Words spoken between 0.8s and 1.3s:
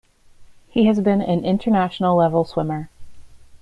has been a